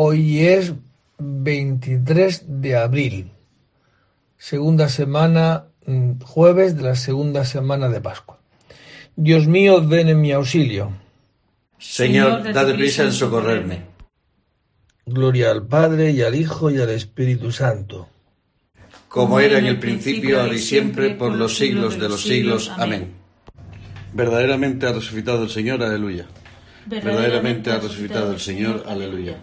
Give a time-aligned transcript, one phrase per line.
[0.00, 0.74] Hoy es
[1.18, 3.32] 23 de abril,
[4.36, 8.38] segunda semana, mm, jueves de la segunda semana de Pascua.
[9.16, 10.92] Dios mío, ven en mi auxilio.
[11.80, 13.86] Señor, date prisa en socorrerme.
[15.04, 18.08] Gloria al Padre y al Hijo y al Espíritu Santo.
[19.08, 22.70] Como era en el principio, ahora y siempre, por los siglos de los siglos.
[22.76, 23.14] Amén.
[24.12, 26.28] Verdaderamente ha resucitado el Señor, aleluya.
[26.86, 29.42] Verdaderamente ha resucitado el Señor, aleluya.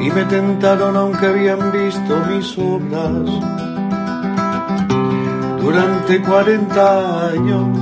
[0.00, 3.10] y me tentaron aunque habían visto mis obras.
[5.60, 7.78] Durante cuarenta años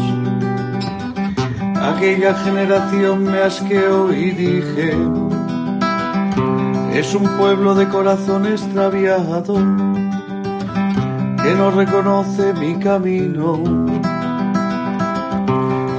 [1.81, 4.97] aquella generación me asqueó y dije,
[6.93, 9.55] es un pueblo de corazón extraviado
[11.43, 13.63] que no reconoce mi camino.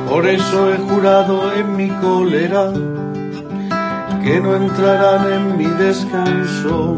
[0.10, 2.74] Por eso he jurado en mi cólera
[4.24, 6.98] que no entrarán en mi descanso.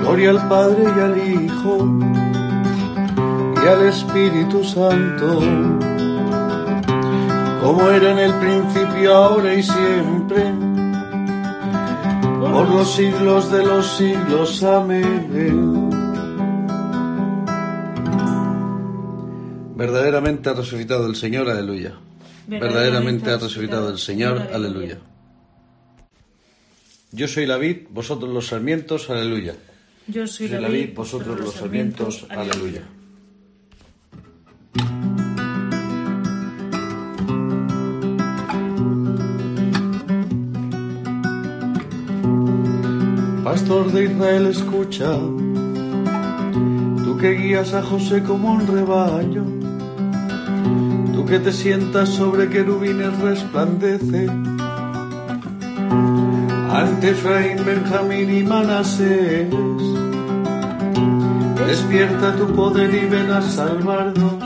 [0.00, 1.98] Gloria al Padre y al Hijo
[3.62, 5.40] y al Espíritu Santo,
[7.62, 10.52] como era en el principio, ahora y siempre,
[12.40, 14.62] por los siglos de los siglos.
[14.62, 15.90] Amén.
[19.76, 21.94] Verdaderamente ha resucitado el Señor, aleluya.
[22.48, 24.98] Verdaderamente ha resucitado el Señor, aleluya.
[27.10, 29.54] Yo soy la vid, vosotros los sarmientos, aleluya.
[30.06, 32.82] Yo soy la vid, vosotros los sarmientos, aleluya.
[43.42, 45.18] Pastor de Israel, escucha,
[47.04, 49.44] tú que guías a José como un rebaño,
[51.14, 54.28] tú que te sientas sobre querubines resplandece
[56.78, 59.48] ante Efraín, Benjamín y Manasés.
[61.66, 64.42] Despierta tu poder y ven a salvarnos.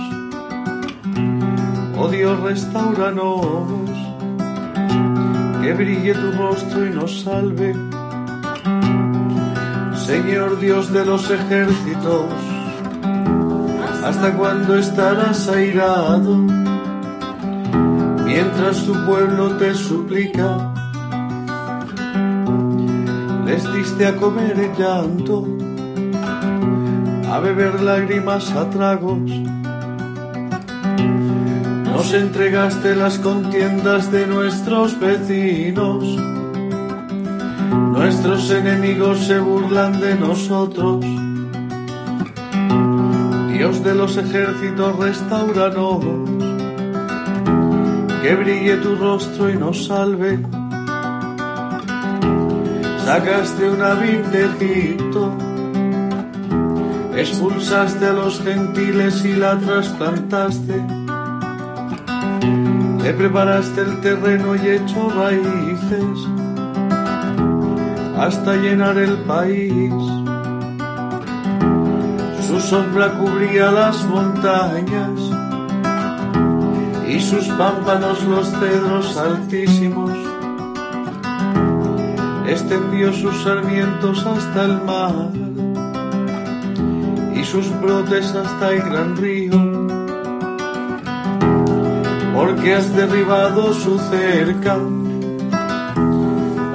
[1.99, 3.67] Oh Dios, restauranos.
[5.61, 7.77] Que brille tu rostro y nos salve.
[9.95, 12.27] Señor Dios de los ejércitos,
[14.05, 16.37] ¿hasta cuándo estarás airado?
[18.25, 20.73] Mientras tu pueblo te suplica
[23.53, 25.47] les a comer llanto,
[27.31, 29.31] a beber lágrimas a tragos.
[31.85, 36.03] Nos entregaste las contiendas de nuestros vecinos.
[37.93, 41.05] Nuestros enemigos se burlan de nosotros.
[43.53, 46.03] Dios de los ejércitos, restauranos.
[48.23, 50.62] Que brille tu rostro y nos salve
[53.05, 55.37] sacaste una vid de Egipto,
[57.17, 60.85] expulsaste a los gentiles y la trasplantaste,
[63.03, 66.19] le preparaste el terreno y echó raíces
[68.17, 69.93] hasta llenar el país.
[72.47, 75.19] Su sombra cubría las montañas
[77.09, 80.32] y sus pámpanos los cedros altísimos
[82.53, 85.13] extendió sus sarmientos hasta el mar
[87.35, 89.53] y sus brotes hasta el gran río.
[92.35, 94.77] Porque has derribado su cerca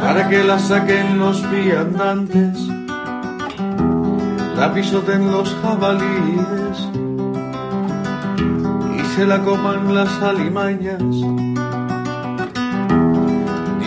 [0.02, 2.58] para que la saquen los viandantes,
[4.58, 6.90] la pisoten los jabalíes
[8.98, 11.47] y se la coman las alimañas.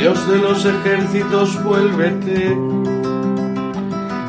[0.01, 2.57] Dios de los ejércitos, vuélvete,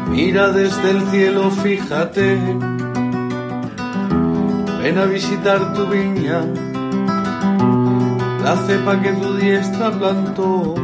[0.10, 2.38] mira desde el cielo, fíjate,
[4.84, 6.42] ven a visitar tu viña,
[8.44, 10.76] la cepa que tu diestra plantó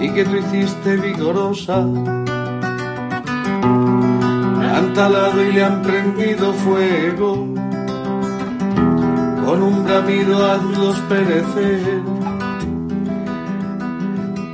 [0.00, 1.76] y que tú hiciste vigorosa.
[4.74, 7.46] Han talado y le han prendido fuego,
[9.46, 12.09] con un bramido hazlos perecer.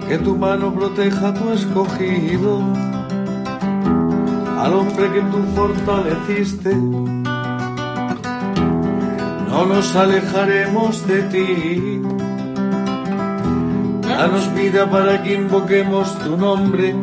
[0.09, 2.61] Que tu mano proteja a tu escogido,
[4.61, 6.75] al hombre que tú fortaleciste.
[9.49, 12.03] No nos alejaremos de ti
[14.17, 16.97] Danos vida para que invoquemos tu nombre.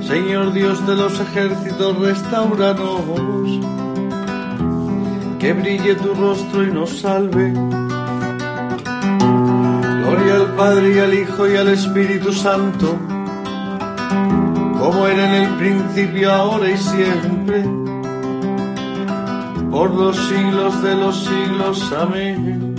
[0.00, 3.60] Señor Dios de los ejércitos, restauranos.
[5.38, 7.52] Que brille tu rostro y nos salve.
[10.58, 12.98] Padre y al Hijo y al Espíritu Santo,
[14.76, 17.62] como era en el principio, ahora y siempre,
[19.70, 21.92] por los siglos de los siglos.
[21.92, 22.74] Amén.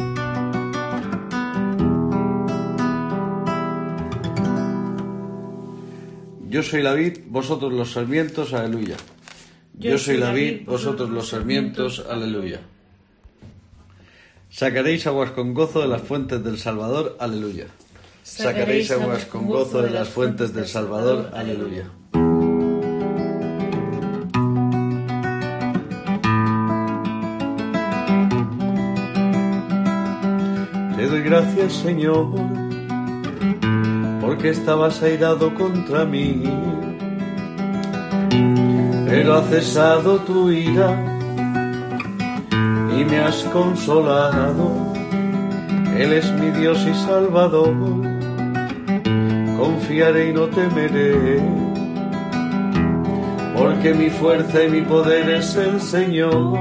[6.50, 8.98] Yo soy la vid, vosotros los sarmientos, aleluya.
[9.76, 12.60] Yo soy la vid, vosotros los sarmientos, aleluya.
[14.50, 17.68] Sacaréis aguas con gozo de las fuentes del Salvador, aleluya.
[18.24, 21.90] Sacaréis aguas con gozo de las fuentes del Salvador, aleluya.
[30.96, 32.60] Te doy gracias, Señor
[34.30, 36.44] porque estabas airado contra mí.
[39.08, 41.09] Pero ha cesado tu ira
[43.00, 44.94] y me has consolado.
[45.98, 47.74] Él es mi Dios y Salvador.
[49.58, 51.42] Confiaré y no temeré,
[53.58, 56.60] porque mi fuerza y mi poder es el Señor.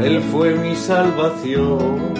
[0.00, 2.14] Él fue mi salvación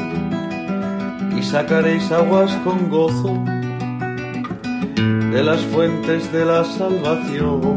[1.36, 3.34] y sacaréis aguas con gozo
[5.32, 7.76] de las fuentes de la salvación.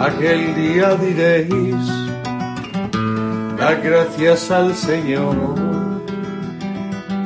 [0.00, 2.07] Aquel día diréis,
[3.58, 5.34] da gracias al Señor,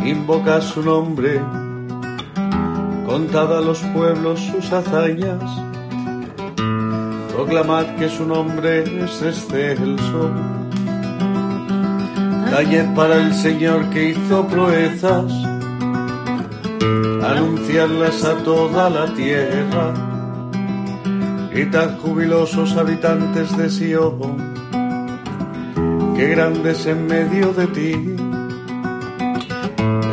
[0.05, 1.41] invoca su nombre,
[3.07, 5.43] contad a los pueblos sus hazañas,
[7.35, 10.31] proclamad que su nombre es excelso.
[12.51, 15.33] Tañed para el Señor que hizo proezas,
[17.23, 19.95] anunciarlas a toda la tierra.
[21.51, 24.52] Gritad jubilosos habitantes de Sion,
[26.23, 27.93] que grandes en medio de ti,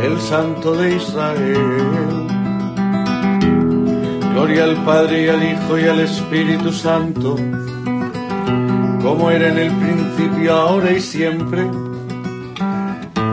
[0.07, 2.27] el Santo de Israel.
[4.33, 7.35] Gloria al Padre y al Hijo y al Espíritu Santo,
[9.03, 11.69] como era en el principio, ahora y siempre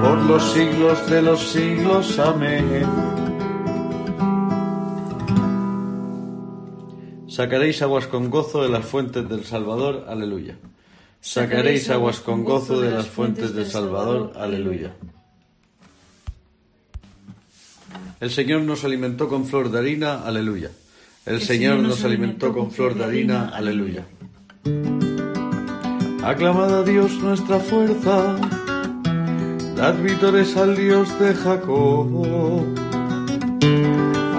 [0.02, 2.18] por los siglos de los siglos.
[2.18, 2.84] Amén.
[7.26, 10.04] Sacaréis aguas con gozo de las fuentes del Salvador.
[10.08, 10.58] Aleluya.
[11.26, 14.34] Sacaréis aguas con gozo de las fuentes del Salvador.
[14.36, 14.92] Aleluya.
[18.20, 20.22] El Señor nos alimentó con flor de harina.
[20.22, 20.70] Aleluya.
[21.26, 23.48] El Señor nos alimentó con flor de harina.
[23.48, 24.06] Aleluya.
[26.22, 28.36] Aclamad a Dios nuestra fuerza
[29.74, 32.64] Dad vítores al Dios de Jacob.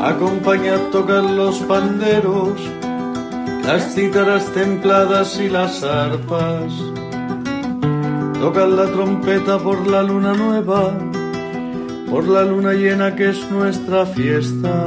[0.02, 2.62] Acompañad tocar los panderos,
[3.68, 6.72] las cítaras templadas y las arpas.
[8.40, 10.98] Tocad la trompeta por la luna nueva,
[12.10, 14.86] por la luna llena que es nuestra fiesta.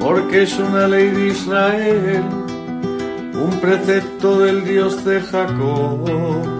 [0.00, 2.22] Porque es una ley de Israel,
[3.34, 6.58] un precepto del Dios de Jacob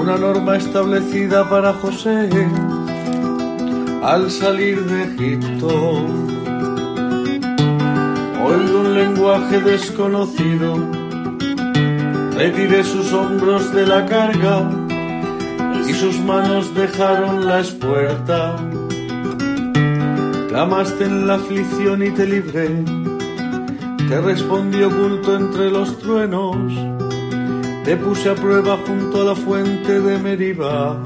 [0.00, 2.30] una norma establecida para José
[4.02, 6.06] al salir de Egipto.
[8.48, 10.76] Un lenguaje desconocido,
[12.34, 14.70] retiré sus hombros de la carga
[15.86, 18.56] y sus manos dejaron la espuerta.
[20.48, 22.70] Clamaste en la aflicción y te libré,
[24.08, 26.72] te respondí oculto entre los truenos,
[27.84, 30.96] te puse a prueba junto a la fuente de Meribá.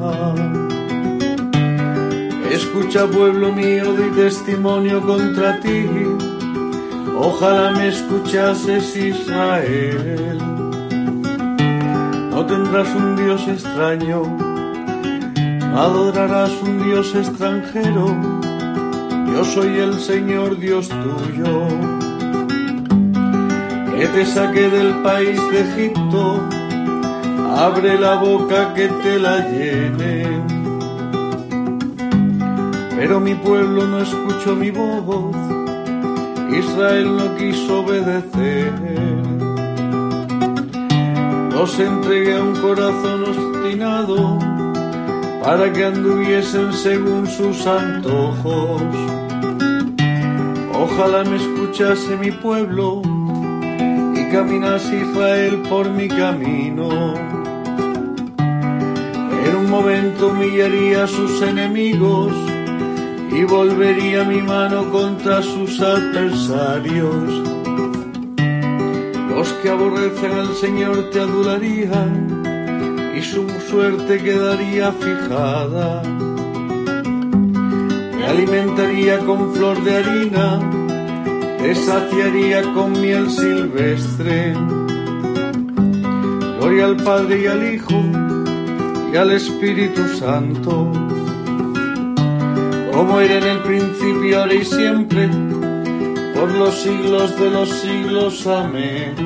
[2.53, 5.89] Escucha pueblo mío, di testimonio contra ti,
[7.23, 10.39] ojalá me escuchases Israel.
[12.31, 14.23] No tendrás un Dios extraño,
[15.77, 18.07] adorarás un Dios extranjero,
[19.33, 21.69] yo soy el Señor Dios tuyo,
[23.97, 26.41] que te saqué del país de Egipto,
[27.57, 30.27] abre la boca que te la llene.
[32.97, 35.52] Pero mi pueblo no escuchó mi voz,
[36.59, 38.73] Israel no quiso obedecer.
[41.51, 44.39] Los entregué a un corazón obstinado
[45.43, 48.83] para que anduviesen según sus antojos.
[50.75, 53.03] Ojalá me escuchase mi pueblo
[54.15, 57.15] y caminase Israel por mi camino.
[59.47, 62.52] En un momento humillaría a sus enemigos
[63.33, 67.25] y volvería mi mano contra sus adversarios.
[69.31, 72.43] Los que aborrecen al Señor te adularían
[73.17, 76.03] y su suerte quedaría fijada.
[78.19, 80.61] Te alimentaría con flor de harina,
[81.59, 84.55] te saciaría con miel silvestre.
[86.59, 88.03] Gloria al Padre y al Hijo
[89.13, 90.93] y al Espíritu Santo
[93.03, 95.29] como era en el principio, ahora y siempre,
[96.37, 98.47] por los siglos de los siglos.
[98.47, 99.17] Amén.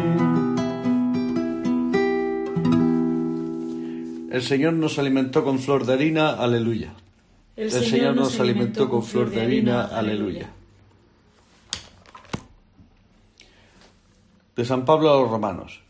[4.33, 6.95] El Señor nos alimentó con flor de harina, aleluya.
[7.55, 10.49] El, Señor nos alimentó con flor de harina, aleluya.
[14.57, 15.83] De San Pablo a los Romanos.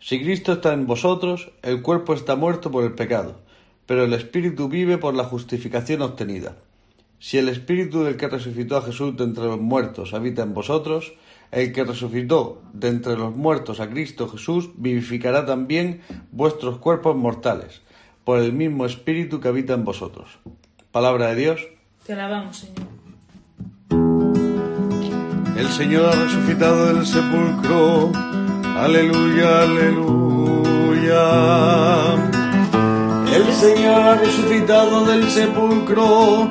[0.00, 3.42] Si Cristo está en vosotros, el cuerpo está muerto por el pecado,
[3.84, 6.56] pero el Espíritu vive por la justificación obtenida.
[7.18, 11.14] Si el Espíritu del que resucitó a Jesús de entre los muertos habita en vosotros,
[11.50, 16.00] el que resucitó de entre los muertos a Cristo Jesús vivificará también
[16.32, 17.82] vuestros cuerpos mortales,
[18.24, 20.38] por el mismo Espíritu que habita en vosotros.
[20.90, 21.60] Palabra de Dios.
[22.06, 22.94] Te alabamos, Señor.
[25.56, 28.10] El Señor ha resucitado del sepulcro.
[28.76, 31.24] Aleluya, aleluya.
[33.32, 36.50] El Señor ha resucitado del sepulcro.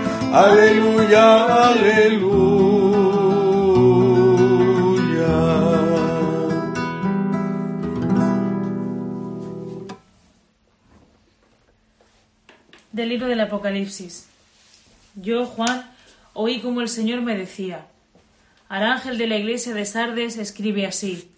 [0.33, 2.31] Aleluya, aleluya.
[12.93, 14.29] Del libro del Apocalipsis.
[15.15, 15.91] Yo, Juan,
[16.31, 17.87] oí como el Señor me decía,
[18.69, 21.29] al ángel de la iglesia de Sardes escribe así,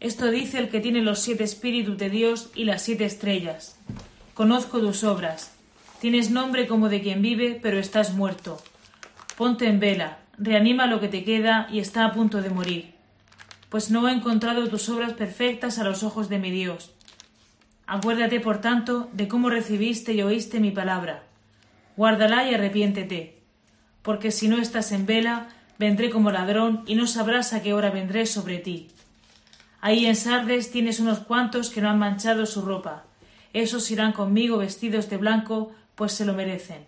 [0.00, 3.76] esto dice el que tiene los siete espíritus de Dios y las siete estrellas.
[4.32, 5.55] Conozco tus obras.
[6.00, 8.62] Tienes nombre como de quien vive, pero estás muerto.
[9.36, 12.94] Ponte en vela, reanima lo que te queda y está a punto de morir.
[13.70, 16.92] Pues no he encontrado tus obras perfectas a los ojos de mi Dios.
[17.86, 21.22] Acuérdate, por tanto, de cómo recibiste y oíste mi palabra.
[21.96, 23.38] Guárdala y arrepiéntete.
[24.02, 25.48] Porque si no estás en vela,
[25.78, 28.88] vendré como ladrón y no sabrás a qué hora vendré sobre ti.
[29.80, 33.04] Ahí en Sardes tienes unos cuantos que no han manchado su ropa.
[33.52, 36.86] Esos irán conmigo vestidos de blanco, pues se lo merecen.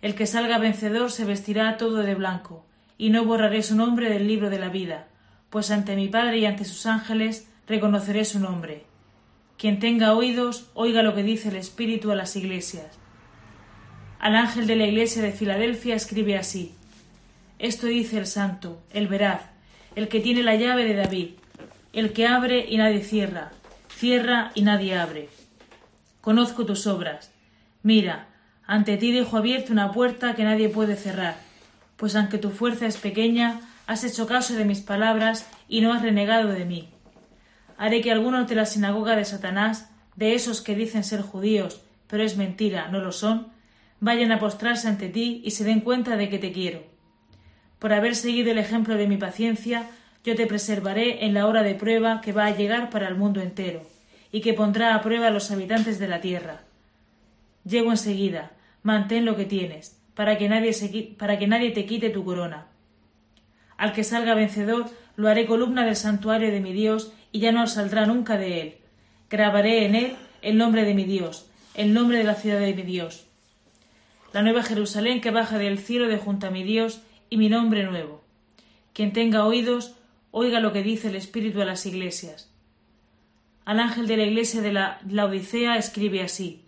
[0.00, 2.66] El que salga vencedor se vestirá todo de blanco,
[2.98, 5.06] y no borraré su nombre del libro de la vida,
[5.50, 8.84] pues ante mi Padre y ante sus ángeles reconoceré su nombre.
[9.58, 12.98] Quien tenga oídos, oiga lo que dice el Espíritu a las iglesias.
[14.18, 16.74] Al ángel de la iglesia de Filadelfia escribe así.
[17.58, 19.42] Esto dice el santo, el veraz,
[19.94, 21.28] el que tiene la llave de David,
[21.92, 23.52] el que abre y nadie cierra,
[23.88, 25.28] cierra y nadie abre.
[26.20, 27.30] Conozco tus obras.
[27.82, 28.28] Mira,
[28.66, 31.36] ante ti dejo abierta una puerta que nadie puede cerrar,
[31.96, 36.02] pues aunque tu fuerza es pequeña, has hecho caso de mis palabras y no has
[36.02, 36.88] renegado de mí.
[37.76, 42.22] Haré que algunos de la sinagoga de Satanás, de esos que dicen ser judíos, pero
[42.22, 43.48] es mentira, no lo son,
[43.98, 46.82] vayan a postrarse ante ti y se den cuenta de que te quiero.
[47.78, 49.88] Por haber seguido el ejemplo de mi paciencia,
[50.24, 53.40] yo te preservaré en la hora de prueba que va a llegar para el mundo
[53.40, 53.82] entero,
[54.30, 56.60] y que pondrá a prueba a los habitantes de la tierra.
[57.64, 58.52] Llego enseguida,
[58.82, 60.72] mantén lo que tienes, para que nadie,
[61.18, 62.66] para que nadie te quite tu corona.
[63.76, 67.66] Al que salga vencedor, lo haré columna del santuario de mi Dios, y ya no
[67.66, 68.74] saldrá nunca de él.
[69.30, 72.82] Grabaré en él el nombre de mi Dios, el nombre de la ciudad de mi
[72.82, 73.26] Dios.
[74.32, 77.84] La nueva Jerusalén que baja del cielo de junto a mi Dios, y mi nombre
[77.84, 78.22] nuevo.
[78.92, 79.96] Quien tenga oídos,
[80.30, 82.52] oiga lo que dice el Espíritu a las iglesias.
[83.64, 86.61] Al ángel de la iglesia de la, Odisea escribe así: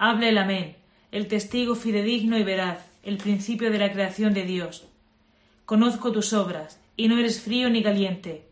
[0.00, 0.76] Habla el Amén,
[1.10, 4.86] el testigo fidedigno y veraz, el principio de la creación de Dios.
[5.64, 8.46] Conozco tus obras, y no eres frío ni caliente.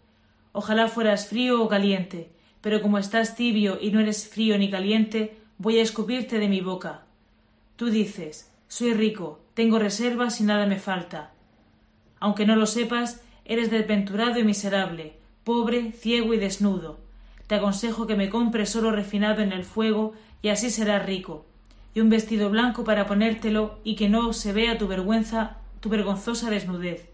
[0.51, 5.37] Ojalá fueras frío o caliente, pero como estás tibio y no eres frío ni caliente,
[5.59, 7.05] voy a escupirte de mi boca.
[7.77, 11.31] Tú dices, soy rico, tengo reservas y nada me falta.
[12.19, 15.13] Aunque no lo sepas, Eres desventurado y miserable,
[15.45, 16.99] pobre, ciego y desnudo.
[17.47, 20.15] Te aconsejo que me compres oro refinado en el fuego,
[20.47, 21.45] y así serás rico,
[21.93, 26.51] y un vestido blanco para ponértelo, y que no se vea tu vergüenza, tu vergonzosa
[26.51, 27.11] desnudez,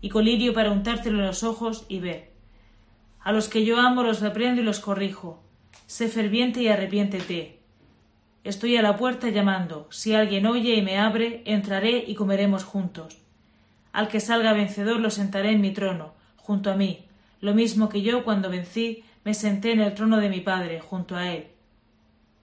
[0.00, 2.30] y colirio para untártelo en los ojos y ver.
[3.20, 5.42] A los que yo amo los reprendo y los corrijo.
[5.86, 7.58] Sé ferviente y arrepiéntete.
[8.44, 9.86] Estoy a la puerta llamando.
[9.90, 13.18] Si alguien oye y me abre, entraré y comeremos juntos.
[13.92, 17.04] Al que salga vencedor lo sentaré en mi trono, junto a mí,
[17.42, 21.14] lo mismo que yo cuando vencí me senté en el trono de mi Padre, junto
[21.14, 21.48] a él.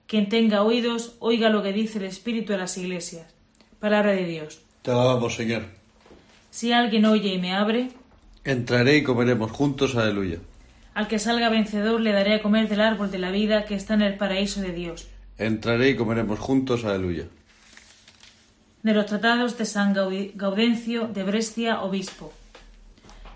[0.08, 3.32] Quien tenga oídos, oiga lo que dice el Espíritu a las iglesias.
[3.78, 4.60] Palabra de Dios.
[4.82, 5.66] Te alabamos, Señor.
[6.50, 7.90] Si alguien oye y me abre,
[8.42, 10.38] entraré y comeremos juntos, aleluya.
[10.94, 13.94] Al que salga vencedor le daré a comer del árbol de la vida que está
[13.94, 15.06] en el paraíso de Dios.
[15.36, 17.26] Entraré y comeremos juntos, aleluya
[18.82, 22.32] de los tratados de San Gaudencio de Brescia, obispo.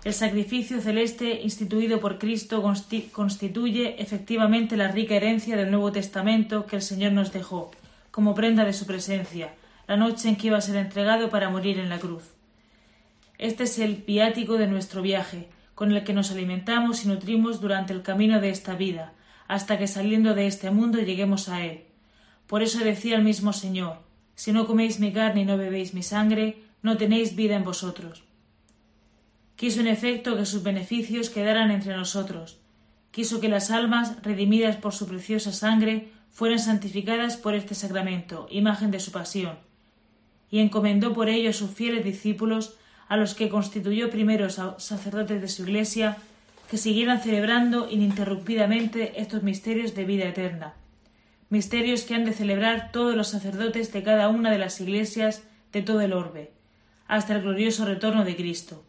[0.03, 6.75] El sacrificio celeste instituido por Cristo constituye efectivamente la rica herencia del Nuevo Testamento que
[6.75, 7.71] el Señor nos dejó,
[8.11, 9.53] como prenda de su presencia,
[9.87, 12.23] la noche en que iba a ser entregado para morir en la cruz.
[13.37, 17.93] Este es el viático de nuestro viaje, con el que nos alimentamos y nutrimos durante
[17.93, 19.13] el camino de esta vida,
[19.47, 21.85] hasta que saliendo de este mundo lleguemos a él.
[22.47, 23.99] Por eso decía el mismo Señor,
[24.35, 28.23] si no coméis mi carne y no bebéis mi sangre, no tenéis vida en vosotros.
[29.55, 32.59] Quiso en efecto que sus beneficios quedaran entre nosotros.
[33.11, 38.91] Quiso que las almas, redimidas por su preciosa sangre, fueran santificadas por este sacramento, imagen
[38.91, 39.57] de su pasión.
[40.49, 42.75] Y encomendó por ello a sus fieles discípulos,
[43.07, 46.17] a los que constituyó primeros sacerdotes de su Iglesia,
[46.69, 50.73] que siguieran celebrando ininterrumpidamente estos misterios de vida eterna
[51.53, 55.83] misterios que han de celebrar todos los sacerdotes de cada una de las iglesias de
[55.83, 56.51] todo el orbe,
[57.07, 58.83] hasta el glorioso retorno de Cristo.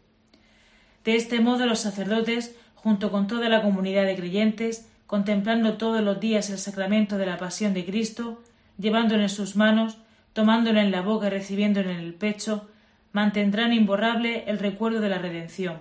[1.05, 6.19] De este modo los sacerdotes, junto con toda la comunidad de creyentes, contemplando todos los
[6.19, 8.41] días el sacramento de la pasión de Cristo,
[8.79, 9.99] llevándolo en sus manos,
[10.33, 12.67] tomándolo en la boca y recibiéndolo en el pecho,
[13.13, 15.79] mantendrán imborrable el recuerdo de la redención.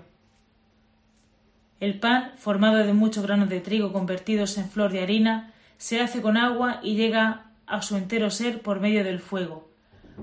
[1.80, 6.22] El pan, formado de muchos granos de trigo convertidos en flor de harina, se hace
[6.22, 9.68] con agua y llega a su entero ser por medio del fuego.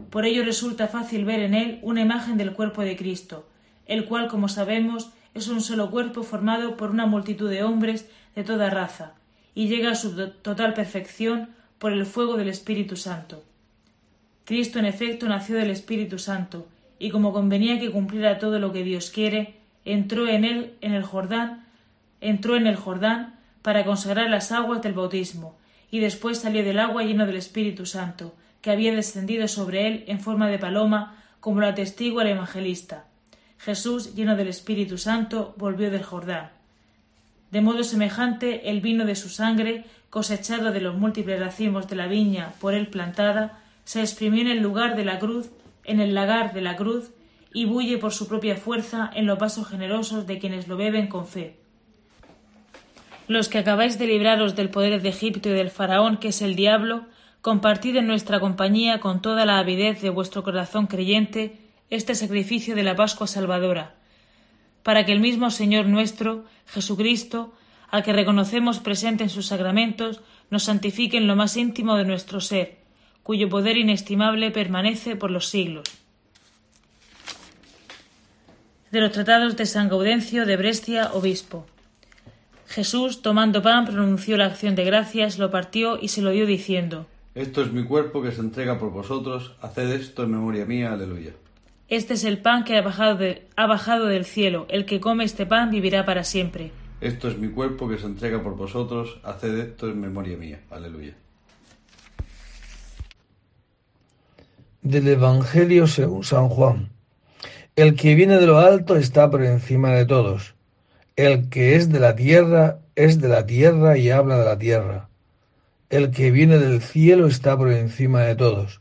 [0.09, 3.50] Por ello resulta fácil ver en él una imagen del cuerpo de Cristo,
[3.85, 8.43] el cual, como sabemos, es un solo cuerpo formado por una multitud de hombres de
[8.43, 9.13] toda raza,
[9.55, 13.43] y llega a su total perfección por el fuego del Espíritu Santo.
[14.45, 16.67] Cristo, en efecto, nació del Espíritu Santo,
[16.99, 21.03] y como convenía que cumpliera todo lo que Dios quiere, entró en él en el
[21.03, 21.65] Jordán,
[22.19, 25.57] entró en el Jordán para consagrar las aguas del bautismo,
[25.89, 30.19] y después salió del agua lleno del Espíritu Santo, que había descendido sobre él en
[30.19, 33.05] forma de paloma, como lo atestigua el evangelista.
[33.63, 36.51] Jesús, lleno del Espíritu Santo, volvió del Jordán.
[37.51, 42.07] De modo semejante, el vino de su sangre, cosechado de los múltiples racimos de la
[42.07, 45.49] viña por él plantada, se exprimió en el lugar de la cruz,
[45.83, 47.11] en el lagar de la cruz,
[47.53, 51.27] y bulle por su propia fuerza en los vasos generosos de quienes lo beben con
[51.27, 51.61] fe
[53.31, 56.55] los que acabáis de libraros del poder de Egipto y del faraón, que es el
[56.55, 57.05] diablo,
[57.41, 61.60] compartid en nuestra compañía con toda la avidez de vuestro corazón creyente
[61.91, 63.93] este sacrificio de la Pascua Salvadora,
[64.81, 67.53] para que el mismo Señor nuestro, Jesucristo,
[67.89, 72.39] al que reconocemos presente en sus sacramentos, nos santifique en lo más íntimo de nuestro
[72.39, 72.77] ser,
[73.23, 75.83] cuyo poder inestimable permanece por los siglos.
[78.91, 81.65] De los tratados de San Gaudencio de Brescia, obispo.
[82.67, 87.05] Jesús, tomando pan, pronunció la acción de gracias, lo partió y se lo dio diciendo
[87.35, 89.53] Esto es mi cuerpo que se entrega por vosotros.
[89.61, 90.93] Haced esto en memoria mía.
[90.93, 91.33] Aleluya.
[91.91, 94.65] Este es el pan que ha bajado, de- ha bajado del cielo.
[94.69, 96.71] El que come este pan vivirá para siempre.
[97.01, 99.19] Esto es mi cuerpo que se entrega por vosotros.
[99.23, 100.61] Haced esto en memoria mía.
[100.69, 101.13] Aleluya.
[104.81, 106.89] Del Evangelio según San Juan.
[107.75, 110.55] El que viene de lo alto está por encima de todos.
[111.17, 115.09] El que es de la tierra es de la tierra y habla de la tierra.
[115.89, 118.80] El que viene del cielo está por encima de todos.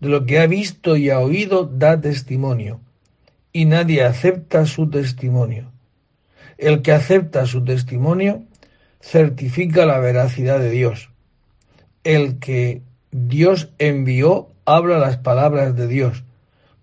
[0.00, 2.80] De lo que ha visto y ha oído da testimonio,
[3.52, 5.72] y nadie acepta su testimonio.
[6.56, 8.44] El que acepta su testimonio
[9.00, 11.10] certifica la veracidad de Dios.
[12.04, 16.24] El que Dios envió habla las palabras de Dios,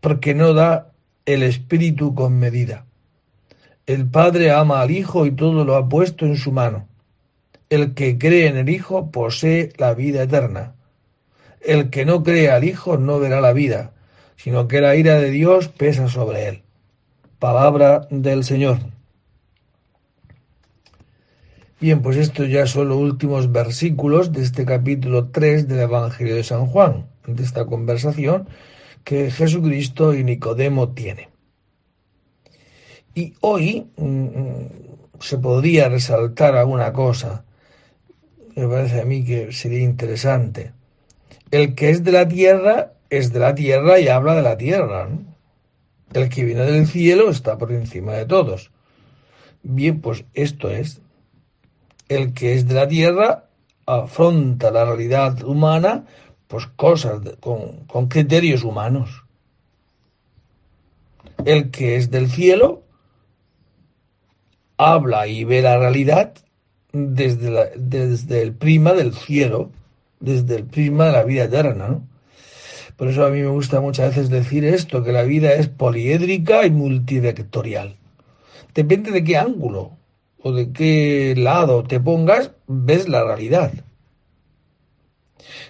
[0.01, 0.91] porque no da
[1.25, 2.86] el Espíritu con medida.
[3.86, 6.88] El Padre ama al Hijo y todo lo ha puesto en su mano.
[7.69, 10.73] El que cree en el Hijo posee la vida eterna.
[11.65, 13.91] El que no cree al Hijo no verá la vida,
[14.36, 16.62] sino que la ira de Dios pesa sobre él.
[17.39, 18.78] Palabra del Señor.
[21.80, 26.43] Bien, pues estos ya son los últimos versículos de este capítulo 3 del Evangelio de
[26.43, 28.47] San Juan, de esta conversación
[29.04, 31.30] que Jesucristo y Nicodemo tienen.
[33.15, 37.43] Y hoy mm, se podría resaltar alguna cosa,
[38.56, 40.74] me parece a mí que sería interesante.
[41.56, 45.08] El que es de la tierra es de la tierra y habla de la tierra.
[46.12, 48.72] El que viene del cielo está por encima de todos.
[49.63, 51.00] Bien, pues esto es.
[52.10, 53.46] El que es de la tierra
[53.86, 56.04] afronta la realidad humana,
[56.50, 59.24] pues cosas con, criterios humanos.
[61.46, 62.84] El que es del cielo
[64.76, 66.34] habla y ve la realidad
[66.91, 69.72] desde, el prisma del cielo,
[70.25, 72.07] desde el prisma de la vida eterna, ¿no?
[72.97, 76.65] Por eso a mí me gusta muchas veces decir esto, que la vida es poliédrica
[76.65, 77.97] y multivectorial.
[78.73, 79.91] Depende de qué ángulo
[80.41, 83.73] o de qué lado te pongas, ves la realidad.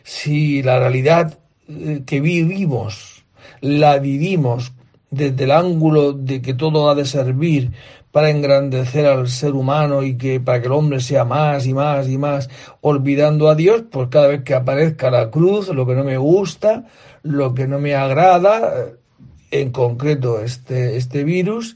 [0.04, 3.26] Si la realidad eh, que vivimos
[3.62, 4.74] la vivimos
[5.10, 7.72] desde el ángulo de que todo ha de servir
[8.16, 12.08] para engrandecer al ser humano y que para que el hombre sea más y más
[12.08, 12.50] y más,
[12.80, 16.86] olvidando a Dios, pues cada vez que aparezca la cruz, lo que no me gusta,
[17.24, 18.96] lo que no me agrada, eh,
[19.52, 21.76] en concreto este, este virus,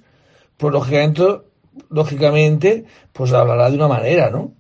[0.56, 1.42] pues lógicamente,
[1.90, 4.54] lógicamente, pues hablará de una manera, ¿no?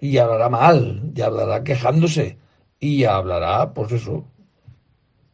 [0.00, 2.38] Y hablará mal, y hablará quejándose,
[2.80, 4.24] y hablará, pues eso,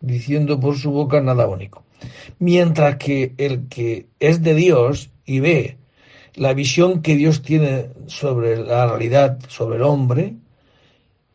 [0.01, 1.85] diciendo por su boca nada único.
[2.39, 5.79] Mientras que el que es de Dios y ve
[6.39, 10.37] la visión que Dios tiene sobre la realidad, sobre el hombre,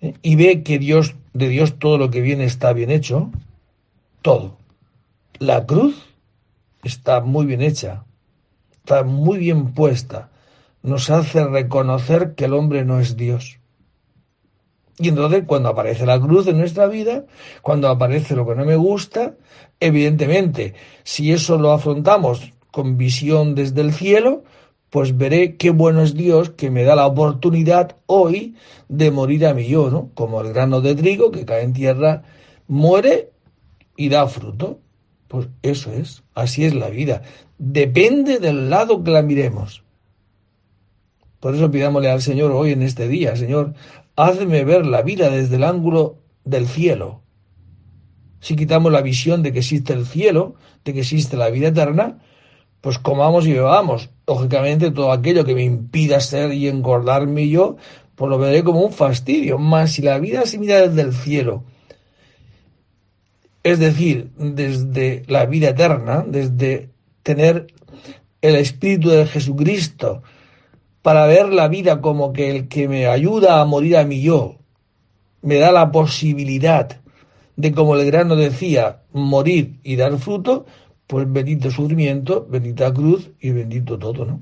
[0.02, 0.14] ¿eh?
[0.22, 3.30] y ve que Dios, de Dios todo lo que viene está bien hecho,
[4.22, 4.58] todo.
[5.40, 5.96] La cruz
[6.84, 8.06] está muy bien hecha,
[8.76, 10.30] está muy bien puesta,
[10.82, 13.60] nos hace reconocer que el hombre no es Dios.
[15.04, 17.26] Y entonces cuando aparece la cruz en nuestra vida,
[17.62, 19.36] cuando aparece lo que no me gusta,
[19.82, 24.46] evidentemente, si eso lo afrontamos con visión desde el cielo,
[24.90, 28.56] pues veré qué bueno es Dios que me da la oportunidad hoy
[28.88, 30.10] de morir a mi yo, ¿no?
[30.14, 32.24] Como el grano de trigo que cae en tierra,
[32.70, 33.32] muere
[33.98, 34.80] y da fruto.
[35.28, 37.24] Pues eso es, así es la vida.
[37.58, 39.84] Depende del lado que la miremos.
[41.42, 43.74] Por eso pidámosle al Señor hoy en este día, Señor,
[44.16, 47.22] hazme ver la vida desde el ángulo del cielo.
[48.40, 52.20] Si quitamos la visión de que existe el cielo, de que existe la vida eterna,
[52.82, 54.10] pues comamos y bebamos.
[54.28, 57.78] Lógicamente todo aquello que me impida ser y engordarme yo,
[58.16, 59.58] pues lo veré como un fastidio.
[59.58, 61.64] Más si la vida se mira desde el cielo,
[63.64, 66.90] es decir, desde la vida eterna, desde
[67.24, 67.68] tener
[68.42, 70.22] el Espíritu de Jesucristo,
[71.04, 74.56] para ver la vida como que el que me ayuda a morir a mi yo,
[75.42, 77.02] me da la posibilidad
[77.58, 80.66] de, como el grano decía, morir y dar fruto,
[81.06, 84.42] pues bendito sufrimiento, bendita cruz y bendito todo, ¿no?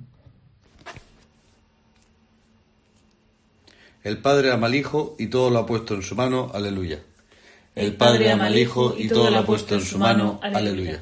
[4.03, 6.51] El Padre ama al Hijo y todo lo ha puesto en su mano.
[6.53, 6.99] Aleluya.
[7.75, 10.39] El Padre ama al Hijo y todo lo ha puesto en su mano.
[10.41, 11.01] Aleluya.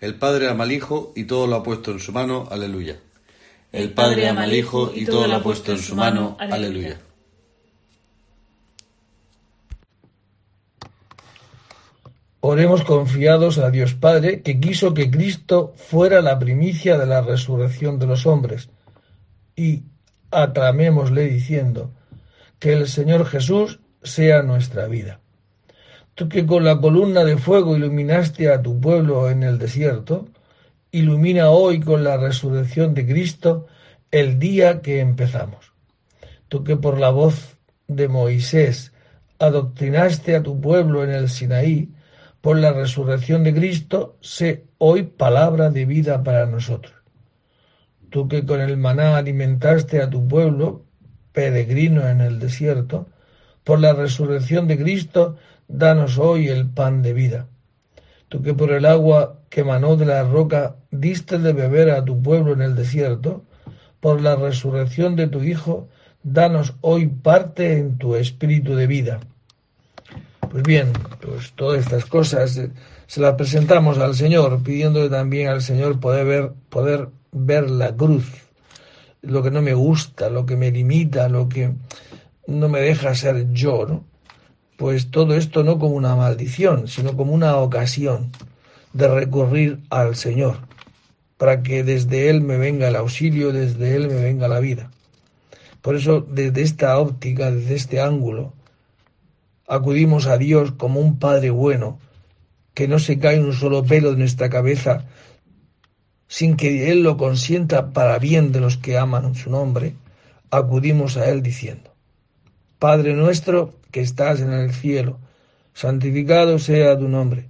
[0.00, 2.46] El Padre ama al Hijo y todo lo ha puesto en su mano.
[2.50, 2.98] Aleluya.
[3.72, 6.36] El Padre ama al Hijo y todo lo ha puesto en su mano.
[6.38, 7.00] Aleluya.
[12.40, 17.98] Oremos confiados a Dios Padre, que quiso que Cristo fuera la primicia de la resurrección
[17.98, 18.70] de los hombres,
[19.56, 19.82] y
[20.30, 21.90] aclamémosle diciendo,
[22.60, 25.20] que el Señor Jesús sea nuestra vida.
[26.18, 30.26] Tú que con la columna de fuego iluminaste a tu pueblo en el desierto,
[30.90, 33.68] ilumina hoy con la resurrección de Cristo
[34.10, 35.72] el día que empezamos.
[36.48, 38.92] Tú que por la voz de Moisés
[39.38, 41.92] adoctrinaste a tu pueblo en el Sinaí,
[42.40, 46.94] por la resurrección de Cristo, sé hoy palabra de vida para nosotros.
[48.10, 50.82] Tú que con el maná alimentaste a tu pueblo,
[51.30, 53.06] peregrino en el desierto,
[53.62, 55.36] por la resurrección de Cristo,
[55.68, 57.46] danos hoy el pan de vida.
[58.28, 62.20] Tú que por el agua que manó de la roca diste de beber a tu
[62.22, 63.44] pueblo en el desierto,
[64.00, 65.88] por la resurrección de tu Hijo,
[66.22, 69.20] danos hoy parte en tu espíritu de vida.
[70.50, 72.70] Pues bien, pues todas estas cosas eh,
[73.06, 78.26] se las presentamos al Señor, pidiéndole también al Señor poder ver, poder ver la cruz,
[79.22, 81.72] lo que no me gusta, lo que me limita, lo que
[82.46, 84.04] no me deja ser yo, ¿no?
[84.78, 88.30] Pues todo esto no como una maldición, sino como una ocasión
[88.92, 90.58] de recurrir al Señor,
[91.36, 94.92] para que desde Él me venga el auxilio, desde Él me venga la vida.
[95.82, 98.52] Por eso, desde esta óptica, desde este ángulo,
[99.66, 101.98] acudimos a Dios como un Padre bueno,
[102.72, 105.06] que no se cae un solo pelo de nuestra cabeza
[106.28, 109.94] sin que Él lo consienta para bien de los que aman su nombre,
[110.52, 111.90] acudimos a Él diciendo,
[112.78, 115.18] Padre nuestro que estás en el cielo,
[115.72, 117.48] santificado sea tu nombre,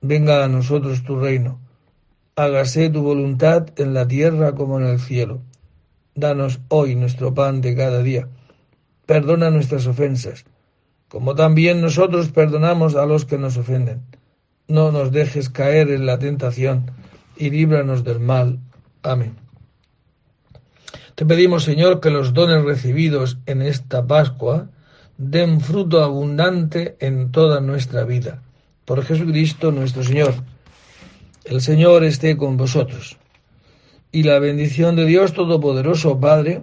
[0.00, 1.60] venga a nosotros tu reino,
[2.36, 5.42] hágase tu voluntad en la tierra como en el cielo.
[6.14, 8.28] Danos hoy nuestro pan de cada día,
[9.06, 10.44] perdona nuestras ofensas,
[11.08, 14.02] como también nosotros perdonamos a los que nos ofenden.
[14.68, 16.92] No nos dejes caer en la tentación
[17.36, 18.60] y líbranos del mal.
[19.02, 19.34] Amén.
[21.16, 24.68] Te pedimos, Señor, que los dones recibidos en esta Pascua
[25.20, 28.42] den fruto abundante en toda nuestra vida.
[28.86, 30.32] Por Jesucristo nuestro Señor.
[31.44, 33.18] El Señor esté con vosotros.
[34.12, 36.62] Y la bendición de Dios Todopoderoso, Padre,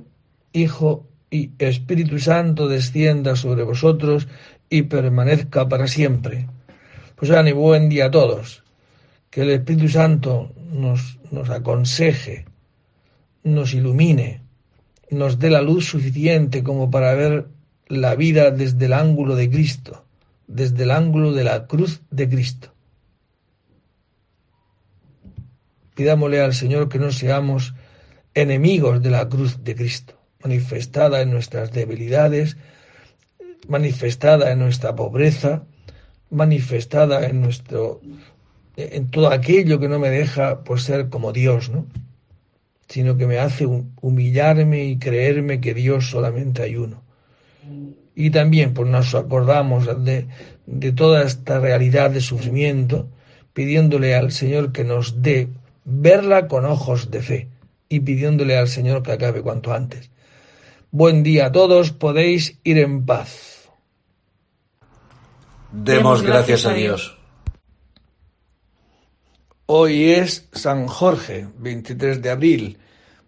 [0.53, 4.27] Hijo y Espíritu Santo descienda sobre vosotros
[4.71, 6.47] y permanezca para siempre.
[7.15, 8.63] Pues y buen día a todos.
[9.29, 12.45] Que el Espíritu Santo nos, nos aconseje,
[13.43, 14.41] nos ilumine,
[15.11, 17.45] nos dé la luz suficiente como para ver
[17.87, 20.03] la vida desde el ángulo de Cristo,
[20.47, 22.73] desde el ángulo de la cruz de Cristo.
[25.95, 27.73] Pidámosle al Señor que no seamos
[28.33, 32.57] enemigos de la cruz de Cristo manifestada en nuestras debilidades,
[33.67, 35.63] manifestada en nuestra pobreza,
[36.29, 38.01] manifestada en nuestro
[38.75, 41.87] en todo aquello que no me deja pues ser como Dios, ¿no?
[42.87, 43.65] sino que me hace
[44.01, 47.03] humillarme y creerme que Dios solamente hay uno.
[48.15, 50.27] Y también pues nos acordamos de,
[50.65, 53.07] de toda esta realidad de sufrimiento,
[53.53, 55.49] pidiéndole al Señor que nos dé
[55.85, 57.47] verla con ojos de fe
[57.89, 60.09] y pidiéndole al Señor que acabe cuanto antes.
[60.91, 63.69] Buen día a todos, podéis ir en paz.
[65.71, 67.17] Demos gracias a Dios.
[69.65, 72.77] Hoy es San Jorge, 23 de abril.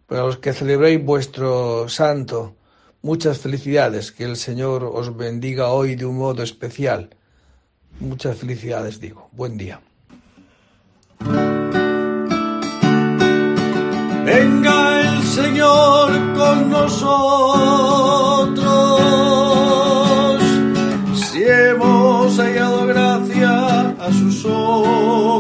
[0.08, 2.56] Para los que celebréis vuestro santo,
[3.02, 4.12] muchas felicidades.
[4.12, 7.10] Que el Señor os bendiga hoy de un modo especial.
[8.00, 9.30] Muchas felicidades, digo.
[9.32, 9.82] Buen día.
[14.26, 17.02] Venga el Señor con nosotros,
[21.16, 25.40] si hemos hallado gracia a sus ojos.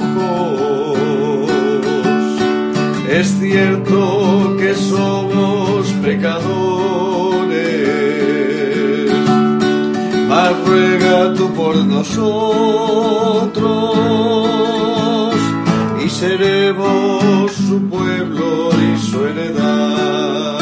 [3.09, 6.78] Es cierto que somos pecadores,
[10.65, 12.29] ruega tú por nosotros
[16.03, 20.58] y seremos su pueblo y su heredad.